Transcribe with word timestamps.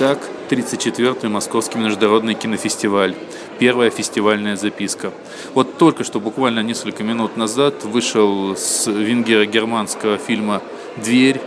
Итак, 0.00 0.20
34-й 0.48 1.28
Московский 1.28 1.76
международный 1.76 2.34
кинофестиваль. 2.34 3.16
Первая 3.58 3.90
фестивальная 3.90 4.54
записка. 4.54 5.10
Вот 5.54 5.76
только 5.76 6.04
что, 6.04 6.20
буквально 6.20 6.60
несколько 6.60 7.02
минут 7.02 7.36
назад, 7.36 7.82
вышел 7.82 8.54
с 8.56 8.86
венгеро-германского 8.86 10.16
фильма 10.16 10.62
«Дверь» 10.98 11.40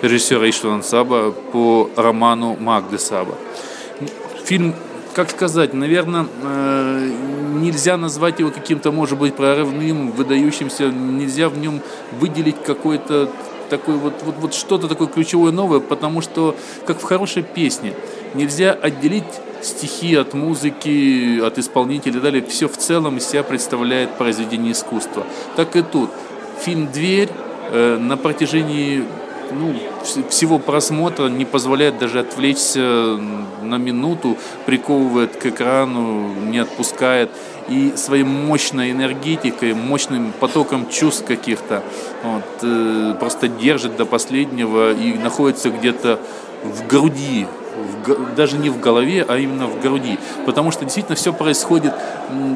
режиссера 0.00 0.48
Иштвана 0.48 0.82
Саба 0.82 1.32
по 1.32 1.90
роману 1.94 2.56
Магды 2.58 2.98
Саба. 2.98 3.34
Фильм, 4.46 4.74
как 5.12 5.28
сказать, 5.28 5.74
наверное, 5.74 6.26
э, 6.42 7.10
нельзя 7.56 7.98
назвать 7.98 8.38
его 8.40 8.50
каким-то, 8.50 8.92
может 8.92 9.18
быть, 9.18 9.36
прорывным, 9.36 10.10
выдающимся, 10.12 10.88
нельзя 10.88 11.50
в 11.50 11.58
нем 11.58 11.82
выделить 12.18 12.62
какой-то 12.64 13.30
такой 13.70 13.96
вот, 13.96 14.14
вот, 14.22 14.34
вот 14.38 14.54
что-то 14.54 14.88
такое 14.88 15.08
ключевое 15.08 15.52
новое, 15.52 15.80
потому 15.80 16.20
что, 16.20 16.56
как 16.86 17.00
в 17.00 17.04
хорошей 17.04 17.42
песне, 17.42 17.94
нельзя 18.34 18.72
отделить 18.72 19.24
стихи 19.62 20.14
от 20.14 20.34
музыки, 20.34 21.40
от 21.40 21.58
исполнителя 21.58 22.18
и 22.18 22.20
далее. 22.20 22.44
Все 22.44 22.68
в 22.68 22.76
целом 22.76 23.16
из 23.16 23.26
себя 23.26 23.42
представляет 23.42 24.10
произведение 24.18 24.72
искусства. 24.72 25.26
Так 25.56 25.76
и 25.76 25.82
тут. 25.82 26.10
Фильм 26.64 26.90
«Дверь» 26.92 27.30
э, 27.70 27.96
на 27.98 28.16
протяжении 28.16 29.04
ну, 29.52 29.74
всего 30.28 30.58
просмотра 30.58 31.28
не 31.28 31.44
позволяет 31.44 31.98
даже 31.98 32.20
отвлечься 32.20 33.18
на 33.62 33.76
минуту, 33.76 34.36
приковывает 34.66 35.36
к 35.36 35.46
экрану, 35.46 36.34
не 36.34 36.58
отпускает. 36.58 37.30
И 37.68 37.92
своей 37.96 38.24
мощной 38.24 38.90
энергетикой, 38.90 39.74
мощным 39.74 40.32
потоком 40.40 40.88
чувств 40.88 41.24
каких-то 41.24 41.84
вот, 42.24 42.42
э, 42.62 43.14
просто 43.20 43.46
держит 43.46 43.96
до 43.96 44.06
последнего 44.06 44.92
и 44.92 45.12
находится 45.14 45.70
где-то 45.70 46.18
в 46.64 46.86
груди, 46.88 47.46
в, 47.80 48.34
даже 48.34 48.56
не 48.58 48.70
в 48.70 48.80
голове, 48.80 49.24
а 49.26 49.36
именно 49.36 49.66
в 49.66 49.80
груди. 49.80 50.18
Потому 50.46 50.70
что 50.70 50.84
действительно 50.84 51.16
все 51.16 51.32
происходит 51.32 51.94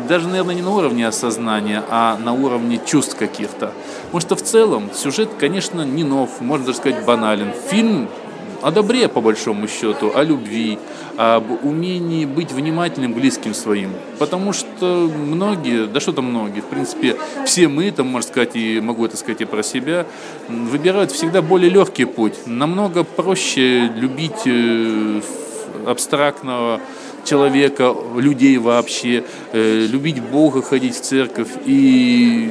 даже, 0.09 0.29
наверное, 0.29 0.55
не 0.55 0.63
на 0.63 0.71
уровне 0.71 1.07
осознания, 1.07 1.83
а 1.91 2.17
на 2.17 2.33
уровне 2.33 2.81
чувств 2.85 3.17
каких-то. 3.17 3.73
Потому 4.05 4.21
что 4.21 4.37
в 4.37 4.43
целом 4.43 4.91
сюжет, 4.95 5.31
конечно, 5.39 5.83
не 5.83 6.05
нов, 6.05 6.41
можно 6.41 6.67
даже 6.67 6.79
сказать 6.79 7.05
банален. 7.05 7.53
Фильм 7.69 8.09
о 8.65 8.71
добре, 8.71 9.09
по 9.09 9.21
большому 9.21 9.69
счету, 9.69 10.13
о 10.15 10.23
любви, 10.23 10.79
об 11.19 11.45
умении 11.65 12.25
быть 12.25 12.51
внимательным 12.51 13.13
близким 13.13 13.53
своим. 13.53 13.91
Потому 14.19 14.55
что 14.55 15.11
многие, 15.15 15.87
да 15.87 16.01
что 16.01 16.13
там 16.13 16.31
многие, 16.31 16.61
в 16.61 16.65
принципе, 16.65 17.17
все 17.45 17.69
мы, 17.69 17.91
там, 17.91 18.07
можно 18.07 18.27
сказать, 18.27 18.57
и 18.57 18.81
могу 18.81 19.05
это 19.05 19.19
сказать 19.19 19.43
и 19.43 19.45
про 19.45 19.63
себя, 19.63 20.07
выбирают 20.49 21.13
всегда 21.13 21.43
более 21.43 21.69
легкий 21.69 22.07
путь. 22.07 22.47
Намного 22.47 23.05
проще 23.05 23.87
любить 23.97 24.47
э, 24.47 25.21
абстрактного 25.87 26.81
человека, 27.27 27.95
людей 28.17 28.57
вообще, 28.57 29.25
э, 29.53 29.87
любить 29.91 30.23
Бога, 30.23 30.63
ходить 30.63 30.97
в 30.97 31.03
церковь 31.03 31.51
и 31.67 32.51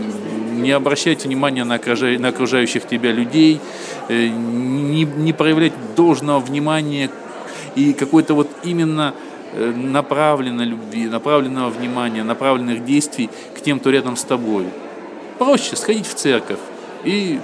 не 0.63 0.71
обращать 0.71 1.25
внимания 1.25 1.63
на, 1.63 1.75
окружающих 1.75 2.87
тебя 2.87 3.11
людей, 3.11 3.59
не, 4.09 5.03
не 5.03 5.33
проявлять 5.33 5.73
должного 5.95 6.39
внимания 6.39 7.09
и 7.75 7.93
какой-то 7.93 8.33
вот 8.33 8.49
именно 8.63 9.13
э, 9.53 9.71
направленной 9.75 10.65
любви, 10.65 11.07
направленного 11.07 11.69
внимания, 11.69 12.23
направленных 12.23 12.85
действий 12.85 13.29
к 13.55 13.61
тем, 13.61 13.79
кто 13.79 13.89
рядом 13.89 14.15
с 14.15 14.23
тобой. 14.23 14.65
Проще 15.37 15.75
сходить 15.75 16.07
в 16.07 16.13
церковь 16.13 16.59
и 17.03 17.39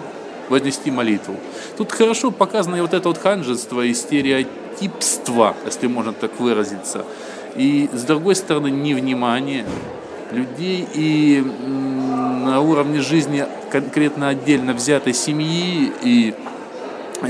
вознести 0.50 0.92
молитву. 0.92 1.36
Тут 1.78 1.92
хорошо 1.92 2.32
показано 2.32 2.76
и 2.76 2.82
вот 2.82 2.94
это 2.94 3.08
вот 3.08 3.18
ханжество 3.18 3.82
и 3.82 3.94
стереотипство, 3.94 5.56
если 5.66 5.88
можно 5.88 6.14
так 6.14 6.40
выразиться. 6.40 7.06
И 7.56 7.90
с 7.94 8.04
другой 8.04 8.36
стороны, 8.36 8.70
невнимание 8.70 9.66
людей 10.32 10.88
и 10.94 11.44
на 12.44 12.62
уровне 12.62 13.02
жизни 13.02 13.46
конкретно 13.72 14.30
отдельно 14.30 14.74
взятой 14.74 15.14
семьи 15.14 15.92
и 16.04 16.34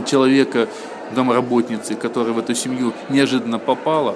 человека, 0.05 0.67
домработницы, 1.15 1.95
которая 1.95 2.33
в 2.33 2.39
эту 2.39 2.55
семью 2.55 2.93
неожиданно 3.09 3.59
попала, 3.59 4.15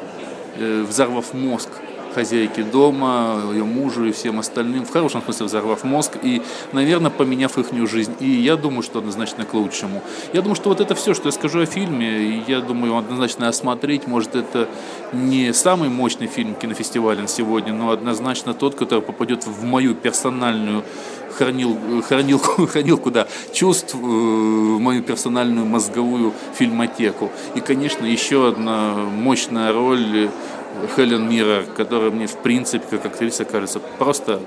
э, 0.57 0.83
взорвав 0.87 1.33
мозг 1.33 1.69
хозяйки 2.13 2.61
дома, 2.61 3.41
ее 3.51 3.63
мужу 3.63 4.05
и 4.05 4.11
всем 4.11 4.39
остальным, 4.39 4.85
в 4.85 4.91
хорошем 4.91 5.21
смысле 5.21 5.47
взорвав 5.47 5.83
мозг 5.83 6.17
и, 6.21 6.41
наверное, 6.71 7.11
поменяв 7.11 7.57
их 7.57 7.73
жизнь. 7.89 8.13
И 8.19 8.29
я 8.29 8.55
думаю, 8.55 8.83
что 8.83 8.99
однозначно 8.99 9.45
к 9.45 9.53
лучшему. 9.53 10.01
Я 10.31 10.41
думаю, 10.41 10.55
что 10.55 10.69
вот 10.69 10.79
это 10.79 10.95
все, 10.95 11.13
что 11.13 11.27
я 11.27 11.31
скажу 11.31 11.61
о 11.61 11.65
фильме, 11.65 12.43
я 12.47 12.61
думаю, 12.61 12.97
однозначно 12.97 13.47
осмотреть. 13.47 14.07
Может, 14.07 14.35
это 14.35 14.69
не 15.11 15.53
самый 15.53 15.89
мощный 15.89 16.27
фильм 16.27 16.53
кинофестиваля 16.53 17.27
сегодня, 17.27 17.73
но 17.73 17.89
однозначно 17.89 18.53
тот, 18.53 18.75
который 18.75 19.01
попадет 19.01 19.45
в 19.45 19.63
мою 19.63 19.95
персональную 19.95 20.83
хранил, 21.33 21.77
хранилку, 22.07 22.67
хранилку 22.71 23.11
да, 23.11 23.27
чувств, 23.51 23.95
э, 23.95 23.97
мою 23.97 25.03
персональную 25.03 25.65
мозговую 25.65 26.33
фильмотеку. 26.55 27.31
И, 27.55 27.59
конечно, 27.59 28.05
еще 28.05 28.47
одна 28.47 28.93
мощная 28.95 29.73
роль 29.73 30.29
Хелен 30.95 31.29
Мира, 31.29 31.63
которая 31.75 32.11
мне, 32.11 32.27
в 32.27 32.37
принципе, 32.37 32.85
как 32.97 33.05
актриса 33.05 33.45
кажется 33.45 33.79
просто 33.79 34.39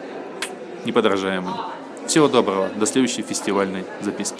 неподражаемой. 0.84 1.54
Всего 2.06 2.28
доброго. 2.28 2.68
До 2.76 2.86
следующей 2.86 3.22
фестивальной 3.22 3.84
записки. 4.00 4.36